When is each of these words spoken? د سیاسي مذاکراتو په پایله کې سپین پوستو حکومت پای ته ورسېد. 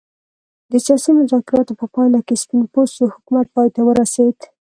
د 0.71 0.73
سیاسي 0.85 1.11
مذاکراتو 1.19 1.73
په 1.81 1.85
پایله 1.93 2.19
کې 2.27 2.39
سپین 2.43 2.63
پوستو 2.73 3.13
حکومت 3.15 3.47
پای 3.55 3.67
ته 3.75 3.81
ورسېد. 3.85 4.37